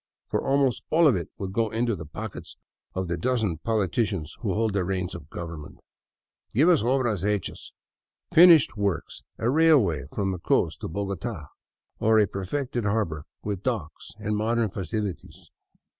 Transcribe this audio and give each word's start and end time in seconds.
For 0.31 0.43
almost 0.43 0.83
all 0.89 1.07
of 1.07 1.15
it 1.15 1.29
would 1.37 1.53
go 1.53 1.69
into 1.69 1.95
the 1.95 2.07
pockets 2.07 2.57
of 2.95 3.07
the 3.07 3.17
dozen 3.17 3.59
poli 3.59 3.87
ticians 3.87 4.29
who 4.39 4.51
hold 4.55 4.73
the 4.73 4.83
reins 4.83 5.13
of 5.13 5.29
government. 5.29 5.77
Give 6.55 6.69
us 6.69 6.81
ohras 6.81 7.23
hechas,— 7.23 7.73
finished 8.33 8.75
works,— 8.75 9.21
a 9.37 9.47
railway 9.47 10.05
from 10.11 10.31
the 10.31 10.39
coast 10.39 10.81
to 10.81 10.87
Bogota, 10.87 11.49
or 11.99 12.17
a 12.19 12.25
perfected 12.25 12.83
harbor 12.83 13.25
with 13.43 13.61
docks 13.61 14.13
and 14.17 14.35
modern 14.35 14.71
facilities." 14.71 15.51